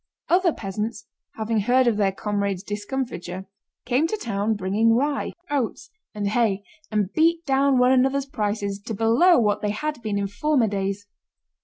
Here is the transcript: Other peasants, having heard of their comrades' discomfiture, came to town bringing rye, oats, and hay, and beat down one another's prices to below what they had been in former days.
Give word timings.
Other 0.29 0.51
peasants, 0.51 1.05
having 1.35 1.59
heard 1.59 1.85
of 1.85 1.97
their 1.97 2.11
comrades' 2.11 2.63
discomfiture, 2.63 3.45
came 3.85 4.07
to 4.07 4.17
town 4.17 4.55
bringing 4.55 4.95
rye, 4.95 5.31
oats, 5.51 5.91
and 6.15 6.29
hay, 6.29 6.63
and 6.89 7.13
beat 7.13 7.45
down 7.45 7.77
one 7.77 7.91
another's 7.91 8.25
prices 8.25 8.79
to 8.87 8.95
below 8.95 9.37
what 9.37 9.61
they 9.61 9.69
had 9.69 10.01
been 10.01 10.17
in 10.17 10.27
former 10.27 10.67
days. 10.67 11.05